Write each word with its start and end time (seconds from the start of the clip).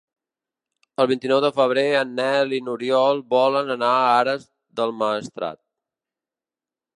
El 1.03 1.07
vint-i-nou 1.09 1.41
de 1.43 1.51
febrer 1.57 1.83
en 1.99 2.15
Nel 2.19 2.55
i 2.59 2.61
n'Oriol 2.69 3.21
volen 3.35 3.71
anar 3.75 3.91
a 3.99 4.09
Ares 4.15 4.49
del 4.81 4.97
Maestrat. 5.03 5.61